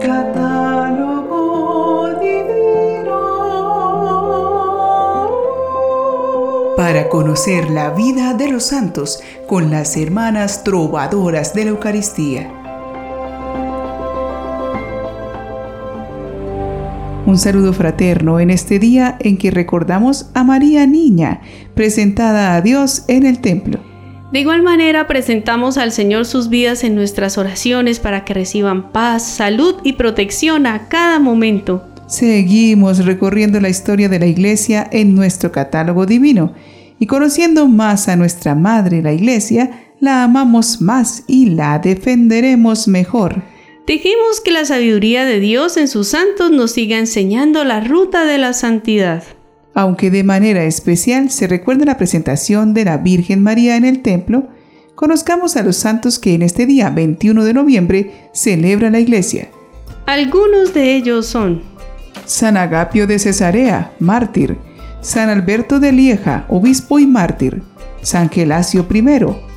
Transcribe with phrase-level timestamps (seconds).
[0.00, 1.38] Catálogo
[2.20, 3.18] divino.
[6.76, 12.50] Para conocer la vida de los santos con las hermanas trovadoras de la Eucaristía.
[17.26, 21.42] Un saludo fraterno en este día en que recordamos a María Niña,
[21.74, 23.79] presentada a Dios en el templo.
[24.32, 29.26] De igual manera presentamos al Señor sus vidas en nuestras oraciones para que reciban paz,
[29.26, 31.84] salud y protección a cada momento.
[32.06, 36.54] Seguimos recorriendo la historia de la Iglesia en nuestro catálogo divino
[37.00, 43.42] y conociendo más a nuestra Madre la Iglesia, la amamos más y la defenderemos mejor.
[43.84, 48.38] Dejemos que la sabiduría de Dios en sus santos nos siga enseñando la ruta de
[48.38, 49.24] la santidad.
[49.80, 54.46] Aunque de manera especial se recuerda la presentación de la Virgen María en el templo,
[54.94, 59.48] conozcamos a los santos que en este día 21 de noviembre celebra la Iglesia.
[60.04, 61.62] Algunos de ellos son
[62.26, 64.58] San Agapio de Cesarea, mártir,
[65.00, 67.62] San Alberto de Lieja, obispo y mártir,
[68.02, 69.02] San Gelasio I,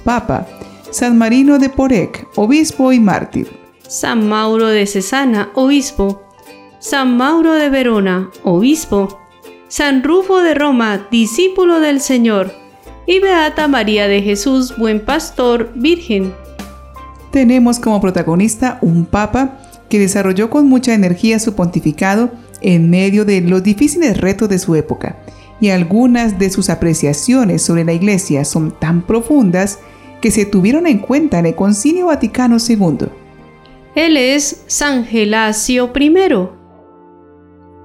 [0.05, 0.48] papa,
[0.89, 3.50] San Marino de Porec, obispo y mártir.
[3.89, 6.23] San Mauro de Cesana, obispo,
[6.80, 9.20] San Mauro de Verona, obispo,
[9.76, 12.54] San Rufo de Roma, discípulo del Señor,
[13.08, 16.32] y Beata María de Jesús, buen pastor, virgen.
[17.32, 19.58] Tenemos como protagonista un papa
[19.90, 22.30] que desarrolló con mucha energía su pontificado
[22.62, 25.18] en medio de los difíciles retos de su época,
[25.60, 29.80] y algunas de sus apreciaciones sobre la Iglesia son tan profundas
[30.22, 33.08] que se tuvieron en cuenta en el Concilio Vaticano II.
[33.96, 36.62] Él es San Gelasio I.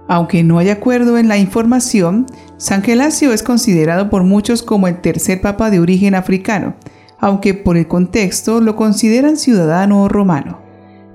[0.09, 5.01] Aunque no hay acuerdo en la información, San Gelasio es considerado por muchos como el
[5.03, 6.75] tercer papa de origen africano,
[7.19, 10.61] aunque por el contexto lo consideran ciudadano romano.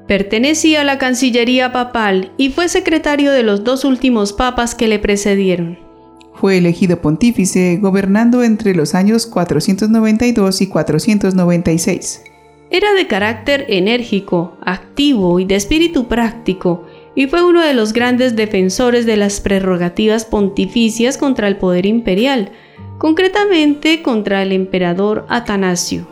[0.07, 4.99] Pertenecía a la Cancillería papal y fue secretario de los dos últimos papas que le
[4.99, 5.79] precedieron.
[6.35, 12.23] Fue elegido pontífice gobernando entre los años 492 y 496.
[12.69, 16.85] Era de carácter enérgico, activo y de espíritu práctico,
[17.15, 22.51] y fue uno de los grandes defensores de las prerrogativas pontificias contra el poder imperial,
[22.97, 26.07] concretamente contra el emperador Atanasio.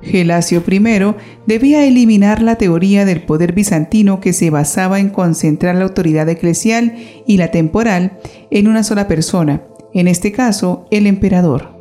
[0.00, 1.14] Gelasio I
[1.46, 6.94] debía eliminar la teoría del poder bizantino que se basaba en concentrar la autoridad eclesial
[7.26, 8.18] y la temporal
[8.50, 9.62] en una sola persona,
[9.92, 11.76] en este caso el emperador.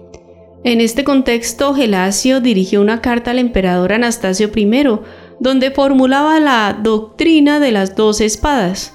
[0.64, 4.90] En este contexto, Gelasio dirigió una carta al emperador Anastasio I,
[5.40, 8.94] donde formulaba la doctrina de las dos espadas,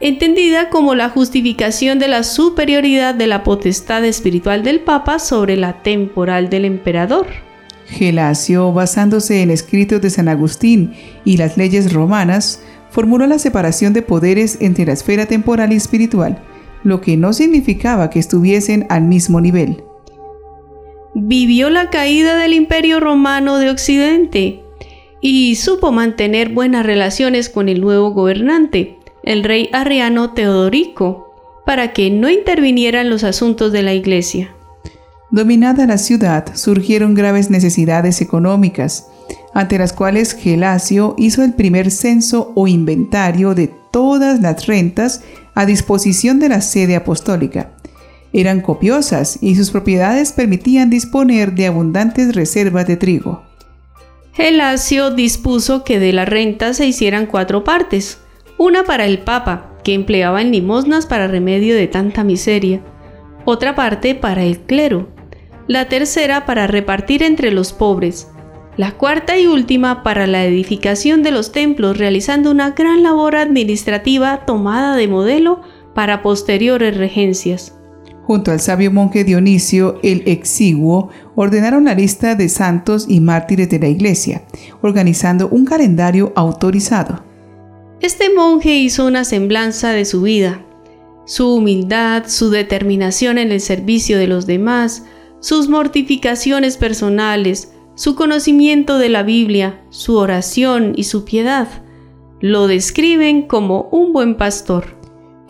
[0.00, 5.82] entendida como la justificación de la superioridad de la potestad espiritual del Papa sobre la
[5.82, 7.26] temporal del emperador.
[7.86, 10.94] Gelasio, basándose en escritos de San Agustín
[11.24, 16.42] y las leyes romanas, formuló la separación de poderes entre la esfera temporal y espiritual,
[16.84, 19.84] lo que no significaba que estuviesen al mismo nivel
[21.14, 24.61] vivió la caída del Imperio Romano de Occidente
[25.22, 32.10] y supo mantener buenas relaciones con el nuevo gobernante, el rey arriano Teodorico, para que
[32.10, 34.54] no interviniera en los asuntos de la Iglesia.
[35.30, 39.06] Dominada la ciudad, surgieron graves necesidades económicas,
[39.54, 45.22] ante las cuales Gelasio hizo el primer censo o inventario de todas las rentas
[45.54, 47.70] a disposición de la sede apostólica
[48.32, 53.42] eran copiosas y sus propiedades permitían disponer de abundantes reservas de trigo.
[54.32, 58.18] Gelasio dispuso que de la renta se hicieran cuatro partes,
[58.56, 62.82] una para el Papa, que empleaba en limosnas para remedio de tanta miseria,
[63.44, 65.08] otra parte para el clero,
[65.66, 68.28] la tercera para repartir entre los pobres,
[68.78, 74.46] la cuarta y última para la edificación de los templos, realizando una gran labor administrativa
[74.46, 75.60] tomada de modelo
[75.94, 77.76] para posteriores regencias
[78.32, 83.78] junto al sabio monje Dionisio el Exiguo, ordenaron la lista de santos y mártires de
[83.78, 84.40] la iglesia,
[84.80, 87.22] organizando un calendario autorizado.
[88.00, 90.64] Este monje hizo una semblanza de su vida,
[91.26, 95.04] su humildad, su determinación en el servicio de los demás,
[95.40, 101.68] sus mortificaciones personales, su conocimiento de la Biblia, su oración y su piedad.
[102.40, 105.01] Lo describen como un buen pastor.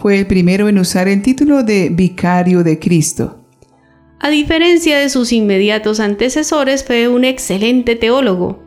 [0.02, 3.38] Fue el primero en usar el título de Vicario de Cristo.
[4.18, 8.60] A diferencia de sus inmediatos antecesores, fue un excelente teólogo.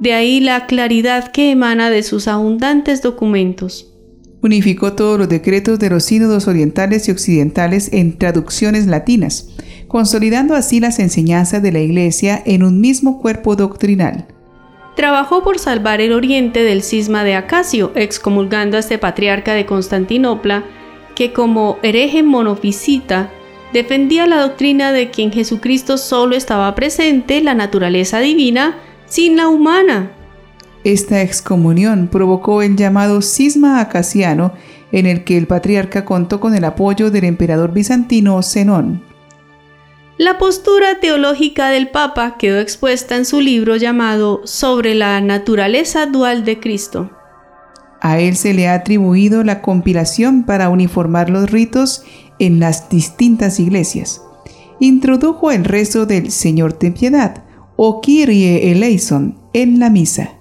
[0.00, 3.94] De ahí la claridad que emana de sus abundantes documentos.
[4.42, 9.50] Unificó todos los decretos de los sínodos orientales y occidentales en traducciones latinas,
[9.86, 14.26] consolidando así las enseñanzas de la Iglesia en un mismo cuerpo doctrinal.
[14.94, 20.64] Trabajó por salvar el oriente del cisma de Acacio, excomulgando a este patriarca de Constantinopla,
[21.14, 23.30] que como hereje monofisita
[23.72, 28.76] defendía la doctrina de que en Jesucristo solo estaba presente la naturaleza divina
[29.06, 30.12] sin la humana.
[30.84, 34.52] Esta excomunión provocó el llamado cisma acaciano,
[34.92, 39.13] en el que el patriarca contó con el apoyo del emperador bizantino Zenón.
[40.16, 46.44] La postura teológica del Papa quedó expuesta en su libro llamado Sobre la naturaleza dual
[46.44, 47.10] de Cristo.
[48.00, 52.04] A él se le ha atribuido la compilación para uniformar los ritos
[52.38, 54.22] en las distintas iglesias.
[54.78, 57.42] Introdujo el rezo del Señor ten piedad
[57.74, 60.34] o Kyrie eleison en la misa.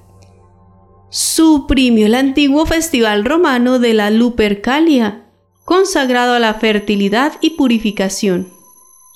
[1.09, 5.25] Suprimió el antiguo festival romano de la Lupercalia,
[5.65, 8.52] consagrado a la fertilidad y purificación.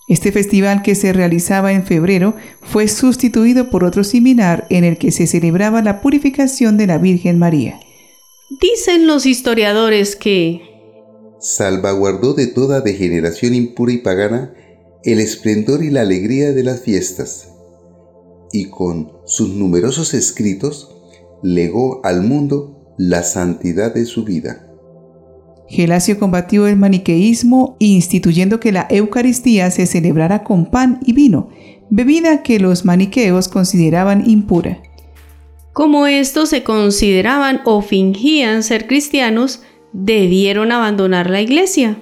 [0.08, 5.12] Este festival que se realizaba en febrero fue sustituido por otro similar en el que
[5.12, 7.80] se celebraba la purificación de la Virgen María.
[8.62, 10.62] Dicen los historiadores que
[11.40, 14.54] salvaguardó de toda degeneración impura y pagana
[15.04, 17.50] el esplendor y la alegría de las fiestas,
[18.54, 20.96] y con sus numerosos escritos
[21.44, 24.67] legó al mundo la santidad de su vida.
[25.70, 31.50] Gelasio combatió el maniqueísmo instituyendo que la Eucaristía se celebrara con pan y vino,
[31.90, 34.82] bebida que los maniqueos consideraban impura.
[35.74, 39.62] Como estos se consideraban o fingían ser cristianos,
[39.94, 41.98] debieron abandonar la iglesia.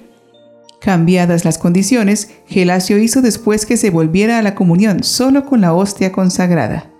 [0.80, 5.74] Cambiadas las condiciones, Gelasio hizo después que se volviera a la comunión solo con la
[5.74, 6.90] hostia consagrada.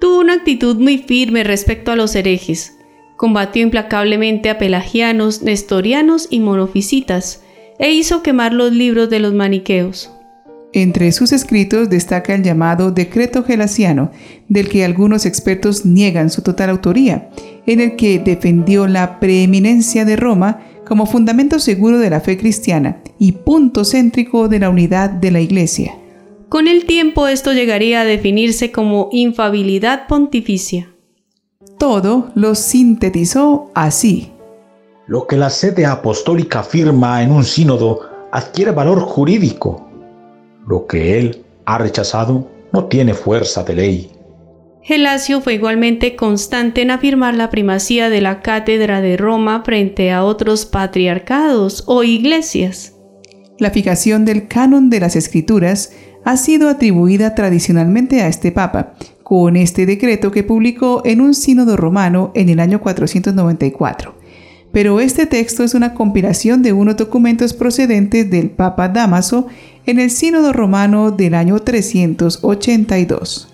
[0.00, 2.76] Tuvo una actitud muy firme respecto a los herejes,
[3.20, 7.42] combatió implacablemente a pelagianos, nestorianos y monofisitas,
[7.78, 10.10] e hizo quemar los libros de los maniqueos.
[10.72, 14.10] Entre sus escritos destaca el llamado Decreto Gelasiano,
[14.48, 17.28] del que algunos expertos niegan su total autoría,
[17.66, 23.02] en el que defendió la preeminencia de Roma como fundamento seguro de la fe cristiana
[23.18, 25.94] y punto céntrico de la unidad de la Iglesia.
[26.48, 30.94] Con el tiempo esto llegaría a definirse como infabilidad pontificia
[31.80, 34.30] todo lo sintetizó así.
[35.06, 38.00] Lo que la sede apostólica afirma en un sínodo
[38.30, 39.88] adquiere valor jurídico.
[40.68, 44.12] Lo que él ha rechazado no tiene fuerza de ley.
[44.82, 50.22] Gelasio fue igualmente constante en afirmar la primacía de la cátedra de Roma frente a
[50.24, 52.92] otros patriarcados o iglesias.
[53.58, 55.94] La fijación del canon de las escrituras
[56.26, 58.92] ha sido atribuida tradicionalmente a este papa,
[59.30, 64.12] con este decreto que publicó en un sínodo romano en el año 494.
[64.72, 69.46] Pero este texto es una compilación de unos documentos procedentes del Papa Damaso
[69.86, 73.46] en el sínodo romano del año 382.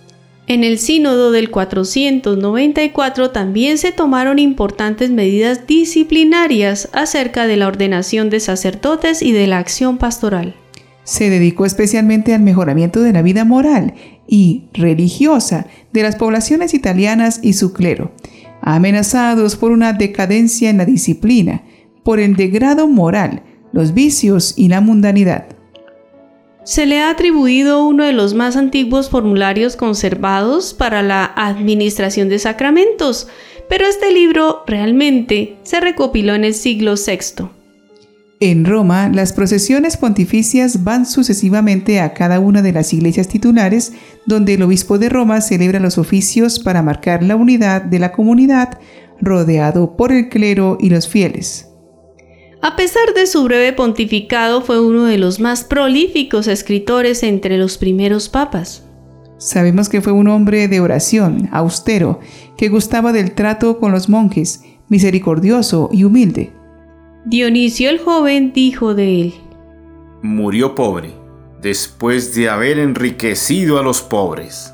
[0.46, 8.30] En el sínodo del 494 también se tomaron importantes medidas disciplinarias acerca de la ordenación
[8.30, 10.54] de sacerdotes y de la acción pastoral.
[11.06, 13.94] Se dedicó especialmente al mejoramiento de la vida moral
[14.26, 18.10] y religiosa de las poblaciones italianas y su clero,
[18.60, 21.62] amenazados por una decadencia en la disciplina,
[22.02, 25.46] por el degrado moral, los vicios y la mundanidad.
[26.64, 32.40] Se le ha atribuido uno de los más antiguos formularios conservados para la administración de
[32.40, 33.28] sacramentos,
[33.68, 37.46] pero este libro realmente se recopiló en el siglo VI.
[38.38, 43.94] En Roma, las procesiones pontificias van sucesivamente a cada una de las iglesias titulares,
[44.26, 48.78] donde el obispo de Roma celebra los oficios para marcar la unidad de la comunidad,
[49.22, 51.70] rodeado por el clero y los fieles.
[52.60, 57.78] A pesar de su breve pontificado, fue uno de los más prolíficos escritores entre los
[57.78, 58.84] primeros papas.
[59.38, 62.20] Sabemos que fue un hombre de oración, austero,
[62.58, 66.55] que gustaba del trato con los monjes, misericordioso y humilde.
[67.28, 69.34] Dionisio el joven dijo de él,
[70.22, 71.10] Murió pobre,
[71.60, 74.72] después de haber enriquecido a los pobres.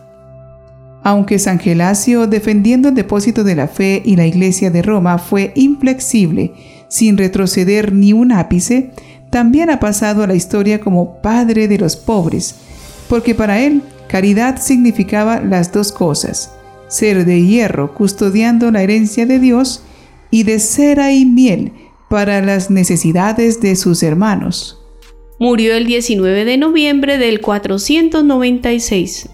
[1.03, 5.53] Aunque San Gelasio, defendiendo el depósito de la fe y la iglesia de Roma, fue
[5.55, 6.53] inflexible,
[6.89, 8.91] sin retroceder ni un ápice,
[9.31, 12.57] también ha pasado a la historia como padre de los pobres,
[13.09, 16.53] porque para él caridad significaba las dos cosas,
[16.89, 19.83] ser de hierro custodiando la herencia de Dios
[20.31, 21.73] y de cera y miel
[22.13, 24.85] para las necesidades de sus hermanos.
[25.39, 29.31] Murió el 19 de noviembre del 496.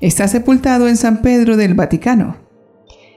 [0.00, 2.38] Está sepultado en San Pedro del Vaticano.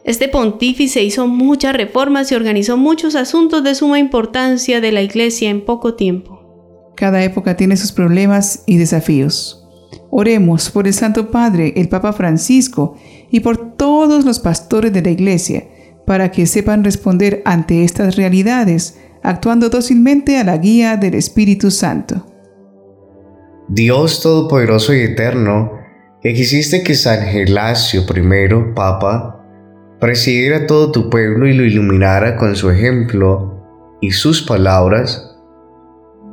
[0.03, 5.49] Este pontífice hizo muchas reformas y organizó muchos asuntos de suma importancia de la Iglesia
[5.49, 6.91] en poco tiempo.
[6.97, 9.65] Cada época tiene sus problemas y desafíos.
[10.09, 12.97] Oremos por el Santo Padre, el Papa Francisco,
[13.31, 15.63] y por todos los pastores de la iglesia
[16.09, 22.25] para que sepan responder ante estas realidades, actuando dócilmente a la guía del Espíritu Santo.
[23.67, 25.71] Dios Todopoderoso y Eterno,
[26.23, 29.45] que quisiste que San Gelasio I, Papa,
[29.99, 33.63] presidiera todo tu pueblo y lo iluminara con su ejemplo
[34.01, 35.37] y sus palabras,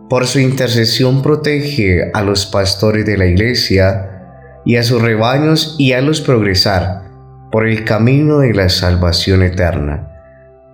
[0.09, 5.93] por su intercesión protege a los pastores de la iglesia y a sus rebaños y
[5.93, 7.06] a los progresar
[7.51, 10.09] por el camino de la salvación eterna.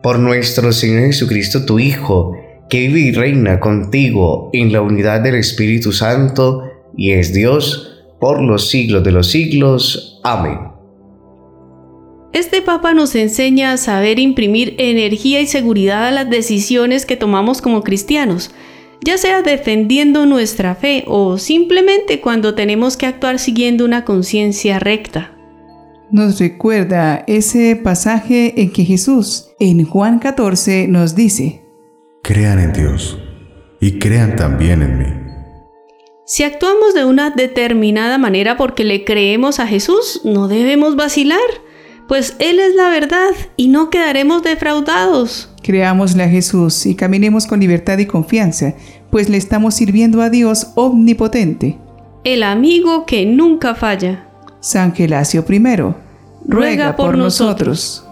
[0.02, 2.36] Por nuestro Señor Jesucristo, tu Hijo,
[2.68, 6.64] que vive y reina contigo en la unidad del Espíritu Santo
[6.96, 10.20] y es Dios por los siglos de los siglos.
[10.24, 10.58] Amén.
[12.32, 17.60] Este Papa nos enseña a saber imprimir energía y seguridad a las decisiones que tomamos
[17.60, 18.50] como cristianos
[19.04, 25.31] ya sea defendiendo nuestra fe o simplemente cuando tenemos que actuar siguiendo una conciencia recta.
[26.12, 31.62] Nos recuerda ese pasaje en que Jesús en Juan 14 nos dice,
[32.22, 33.18] Crean en Dios
[33.80, 35.06] y crean también en mí.
[36.26, 41.40] Si actuamos de una determinada manera porque le creemos a Jesús, no debemos vacilar,
[42.08, 45.54] pues Él es la verdad y no quedaremos defraudados.
[45.62, 48.74] Creámosle a Jesús y caminemos con libertad y confianza,
[49.10, 51.78] pues le estamos sirviendo a Dios omnipotente.
[52.22, 54.28] El amigo que nunca falla.
[54.62, 55.60] San Gelasio I,
[56.46, 58.06] ruega, por, nosotros.